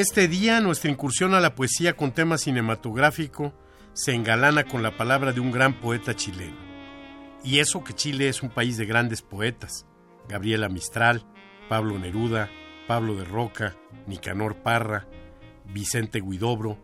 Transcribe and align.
Este 0.00 0.28
día 0.28 0.62
nuestra 0.62 0.90
incursión 0.90 1.34
a 1.34 1.40
la 1.40 1.54
poesía 1.54 1.92
con 1.92 2.12
tema 2.12 2.38
cinematográfico 2.38 3.52
se 3.92 4.14
engalana 4.14 4.64
con 4.64 4.82
la 4.82 4.96
palabra 4.96 5.32
de 5.32 5.40
un 5.40 5.52
gran 5.52 5.78
poeta 5.78 6.16
chileno. 6.16 6.56
Y 7.44 7.58
eso 7.58 7.84
que 7.84 7.92
Chile 7.92 8.30
es 8.30 8.42
un 8.42 8.48
país 8.48 8.78
de 8.78 8.86
grandes 8.86 9.20
poetas. 9.20 9.84
Gabriela 10.26 10.70
Mistral, 10.70 11.26
Pablo 11.68 11.98
Neruda, 11.98 12.48
Pablo 12.88 13.14
de 13.14 13.26
Roca, 13.26 13.76
Nicanor 14.06 14.62
Parra, 14.62 15.06
Vicente 15.66 16.22
Guidobro 16.22 16.78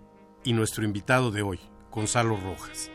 y 0.44 0.52
nuestro 0.52 0.84
invitado 0.84 1.30
de 1.30 1.40
hoy, 1.40 1.58
Gonzalo 1.90 2.36
Rojas. 2.36 2.90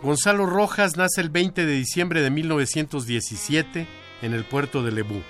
Gonzalo 0.00 0.46
Rojas 0.46 0.96
nace 0.96 1.20
el 1.20 1.28
20 1.28 1.66
de 1.66 1.72
diciembre 1.74 2.22
de 2.22 2.30
1917 2.30 3.86
en 4.22 4.32
el 4.32 4.46
puerto 4.46 4.82
de 4.82 4.92
Lebú. 4.92 5.20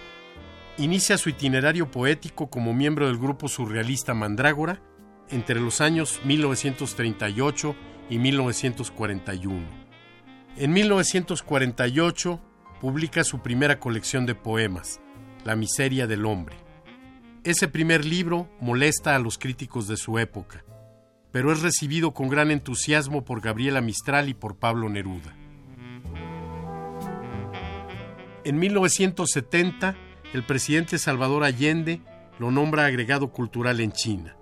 Inicia 0.77 1.19
su 1.19 1.29
itinerario 1.29 1.89
poético 1.89 2.51
como 2.51 2.75
miembro 2.75 3.07
del 3.07 3.17
grupo 3.17 3.47
surrealista 3.47 4.13
Mandrágora 4.13 4.83
entre 5.31 5.61
los 5.61 5.81
años 5.81 6.21
1938 6.25 7.77
y 8.11 8.19
1941. 8.19 9.63
En 10.57 10.73
1948 10.73 12.41
publica 12.81 13.23
su 13.23 13.39
primera 13.39 13.79
colección 13.79 14.27
de 14.27 14.35
poemas, 14.35 15.01
La 15.45 15.55
miseria 15.55 16.09
del 16.09 16.27
hombre. 16.27 16.57
Ese 17.45 17.69
primer 17.69 18.05
libro 18.05 18.49
molesta 18.61 19.15
a 19.15 19.21
los 19.21 19.39
críticos 19.39 19.87
de 19.87 19.97
su 19.97 20.19
época, 20.19 20.65
pero 21.31 21.53
es 21.53 21.63
recibido 21.63 22.15
con 22.15 22.29
gran 22.29 22.51
entusiasmo 22.51 23.25
por 23.25 23.41
Gabriela 23.41 23.81
Mistral 23.81 24.29
y 24.29 24.35
por 24.35 24.57
Pablo 24.57 24.89
Neruda. 24.89 25.37
En 28.45 28.59
1970, 28.59 29.97
el 30.35 30.43
presidente 30.43 30.99
Salvador 30.99 31.45
Allende 31.45 32.03
lo 32.41 32.51
nombra 32.51 32.87
agregado 32.87 33.31
cultural 33.31 33.79
en 33.79 33.93
China. 33.93 34.37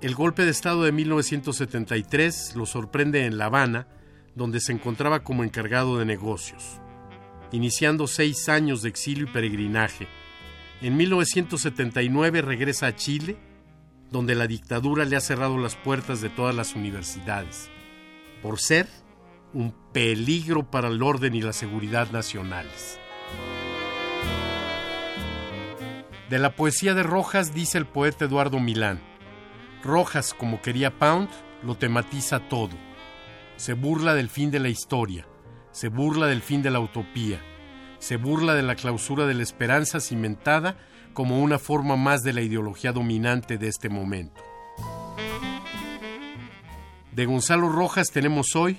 El 0.00 0.14
golpe 0.14 0.44
de 0.44 0.52
Estado 0.52 0.84
de 0.84 0.92
1973 0.92 2.54
lo 2.54 2.64
sorprende 2.64 3.26
en 3.26 3.36
La 3.36 3.46
Habana, 3.46 3.88
donde 4.36 4.60
se 4.60 4.70
encontraba 4.70 5.24
como 5.24 5.42
encargado 5.42 5.98
de 5.98 6.04
negocios, 6.04 6.80
iniciando 7.50 8.06
seis 8.06 8.48
años 8.48 8.82
de 8.82 8.88
exilio 8.88 9.26
y 9.26 9.32
peregrinaje. 9.32 10.06
En 10.80 10.96
1979 10.96 12.40
regresa 12.40 12.86
a 12.86 12.94
Chile, 12.94 13.36
donde 14.12 14.36
la 14.36 14.46
dictadura 14.46 15.04
le 15.04 15.16
ha 15.16 15.20
cerrado 15.20 15.58
las 15.58 15.74
puertas 15.74 16.20
de 16.20 16.28
todas 16.28 16.54
las 16.54 16.76
universidades, 16.76 17.68
por 18.42 18.60
ser 18.60 18.86
un 19.54 19.74
peligro 19.92 20.70
para 20.70 20.86
el 20.86 21.02
orden 21.02 21.34
y 21.34 21.42
la 21.42 21.52
seguridad 21.52 22.12
nacionales. 22.12 23.00
De 26.30 26.38
la 26.38 26.54
poesía 26.54 26.94
de 26.94 27.02
Rojas 27.02 27.52
dice 27.54 27.76
el 27.76 27.86
poeta 27.86 28.26
Eduardo 28.26 28.60
Milán, 28.60 29.00
Rojas, 29.82 30.32
como 30.32 30.62
quería 30.62 30.96
Pound, 30.96 31.28
lo 31.64 31.74
tematiza 31.74 32.38
todo. 32.48 32.76
Se 33.56 33.72
burla 33.72 34.14
del 34.14 34.28
fin 34.28 34.52
de 34.52 34.60
la 34.60 34.68
historia, 34.68 35.26
se 35.72 35.88
burla 35.88 36.28
del 36.28 36.40
fin 36.40 36.62
de 36.62 36.70
la 36.70 36.78
utopía, 36.78 37.40
se 37.98 38.16
burla 38.16 38.54
de 38.54 38.62
la 38.62 38.76
clausura 38.76 39.26
de 39.26 39.34
la 39.34 39.42
esperanza 39.42 39.98
cimentada 39.98 40.78
como 41.14 41.40
una 41.40 41.58
forma 41.58 41.96
más 41.96 42.22
de 42.22 42.32
la 42.32 42.42
ideología 42.42 42.92
dominante 42.92 43.58
de 43.58 43.66
este 43.66 43.88
momento. 43.88 44.40
De 47.10 47.26
Gonzalo 47.26 47.68
Rojas 47.70 48.06
tenemos 48.12 48.54
hoy 48.54 48.78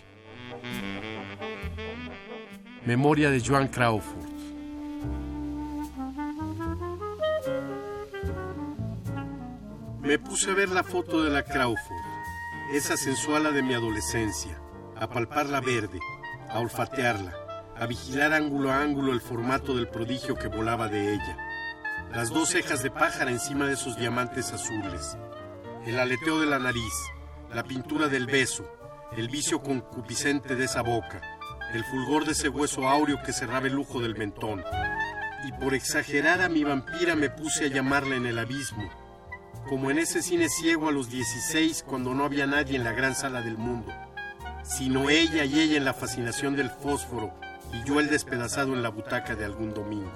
Memoria 2.86 3.30
de 3.30 3.42
Joan 3.46 3.68
Crawford. 3.68 4.31
Me 10.02 10.18
puse 10.18 10.50
a 10.50 10.56
ver 10.56 10.70
la 10.70 10.84
foto 10.84 11.22
de 11.22 11.30
la 11.30 11.44
Crawford, 11.44 12.06
esa 12.74 12.98
sensuala 12.98 13.52
de 13.52 13.62
mi 13.62 13.76
adolescencia, 13.76 14.60
a 14.96 15.08
palparla 15.08 15.62
verde, 15.62 16.00
a 16.50 16.58
olfatearla, 16.58 17.36
a 17.78 17.86
vigilar 17.86 18.34
ángulo 18.34 18.72
a 18.72 18.82
ángulo 18.82 19.14
el 19.14 19.22
formato 19.22 19.76
del 19.76 19.90
prodigio 19.90 20.34
que 20.34 20.48
volaba 20.48 20.88
de 20.88 21.14
ella. 21.14 21.38
Las 22.16 22.32
dos 22.32 22.50
cejas 22.50 22.82
de 22.82 22.90
pájara 22.90 23.30
encima 23.30 23.68
de 23.68 23.74
esos 23.74 23.96
diamantes 23.96 24.52
azules, 24.52 25.18
el 25.86 26.00
aleteo 26.00 26.40
de 26.40 26.48
la 26.48 26.58
nariz, 26.58 26.94
la 27.54 27.64
pintura 27.64 28.08
del 28.08 28.26
beso, 28.26 28.66
el 29.16 29.30
vicio 29.30 29.62
concupiscente 29.62 30.56
de 30.56 30.66
esa 30.66 30.82
boca, 30.82 31.22
el 31.76 31.84
fulgor 31.84 32.26
de 32.26 32.32
ese 32.32 32.50
hueso 32.50 32.90
áureo 32.90 33.22
que 33.24 33.34
cerraba 33.34 33.68
el 33.68 33.74
lujo 33.74 34.02
del 34.02 34.18
mentón. 34.18 34.64
Y 35.46 35.52
por 35.62 35.76
exagerar 35.76 36.42
a 36.42 36.50
mi 36.50 36.64
vampira 36.64 37.16
me 37.16 37.30
puse 37.30 37.66
a 37.66 37.68
llamarla 37.68 38.16
en 38.16 38.26
el 38.26 38.40
abismo, 38.40 38.90
como 39.70 39.90
en 39.90 40.00
ese 40.00 40.22
cine 40.22 40.50
ciego 40.50 40.90
a 40.90 40.92
los 40.92 41.10
16 41.10 41.84
cuando 41.88 42.14
no 42.14 42.26
había 42.26 42.46
nadie 42.46 42.76
en 42.76 42.84
la 42.84 42.92
gran 42.92 43.16
sala 43.16 43.42
del 43.42 43.58
mundo, 43.58 43.92
sino 44.64 45.10
ella 45.10 45.46
y 45.46 45.60
ella 45.60 45.78
en 45.78 45.86
la 45.86 45.94
fascinación 45.94 46.56
del 46.56 46.70
fósforo 46.70 47.34
y 47.74 47.88
yo 47.88 48.00
el 48.00 48.10
despedazado 48.10 48.74
en 48.74 48.84
la 48.84 48.90
butaca 48.90 49.36
de 49.36 49.46
algún 49.46 49.74
domingo. 49.74 50.12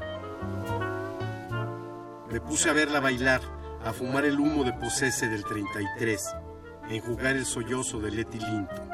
Me 2.29 2.41
puse 2.41 2.69
a 2.69 2.73
verla 2.73 3.00
bailar, 3.00 3.41
a 3.84 3.94
fumar 3.94 4.25
el 4.25 4.40
humo 4.40 4.63
de 4.63 4.73
posese 4.73 5.29
del 5.29 5.46
33, 5.46 6.28
a 6.84 6.94
enjugar 6.94 7.35
el 7.35 7.46
sollozo 7.46 8.00
de 8.02 8.12
Letty 8.12 8.40
Linton. 8.40 8.90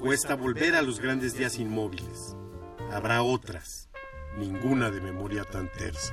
Cuesta 0.00 0.34
volver 0.34 0.74
a 0.74 0.82
los 0.82 1.00
grandes 1.00 1.34
días 1.34 1.58
inmóviles. 1.58 2.36
Habrá 2.92 3.22
otras, 3.22 3.88
ninguna 4.36 4.90
de 4.90 5.00
memoria 5.00 5.44
tan 5.44 5.70
tersa. 5.72 6.12